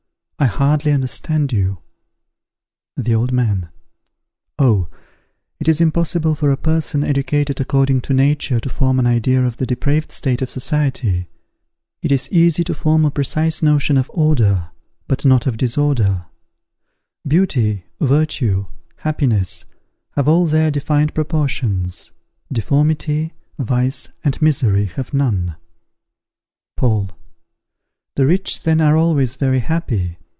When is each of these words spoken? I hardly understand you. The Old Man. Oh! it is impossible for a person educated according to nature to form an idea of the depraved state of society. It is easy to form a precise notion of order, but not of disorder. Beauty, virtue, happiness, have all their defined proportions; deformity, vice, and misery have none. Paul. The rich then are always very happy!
I 0.41 0.45
hardly 0.47 0.91
understand 0.91 1.53
you. 1.53 1.77
The 2.97 3.13
Old 3.13 3.31
Man. 3.31 3.69
Oh! 4.57 4.87
it 5.59 5.67
is 5.67 5.79
impossible 5.79 6.33
for 6.33 6.51
a 6.51 6.57
person 6.57 7.03
educated 7.03 7.59
according 7.61 8.01
to 8.01 8.13
nature 8.15 8.59
to 8.59 8.67
form 8.67 8.97
an 8.97 9.05
idea 9.05 9.45
of 9.45 9.57
the 9.57 9.67
depraved 9.67 10.11
state 10.11 10.41
of 10.41 10.49
society. 10.49 11.27
It 12.01 12.11
is 12.11 12.27
easy 12.31 12.63
to 12.63 12.73
form 12.73 13.05
a 13.05 13.11
precise 13.11 13.61
notion 13.61 13.97
of 13.97 14.09
order, 14.15 14.71
but 15.07 15.23
not 15.27 15.45
of 15.45 15.57
disorder. 15.57 16.25
Beauty, 17.27 17.85
virtue, 17.99 18.65
happiness, 18.97 19.65
have 20.15 20.27
all 20.27 20.47
their 20.47 20.71
defined 20.71 21.13
proportions; 21.13 22.11
deformity, 22.51 23.33
vice, 23.59 24.07
and 24.23 24.41
misery 24.41 24.85
have 24.85 25.13
none. 25.13 25.55
Paul. 26.77 27.11
The 28.15 28.25
rich 28.25 28.63
then 28.63 28.81
are 28.81 28.97
always 28.97 29.35
very 29.35 29.59
happy! 29.59 30.17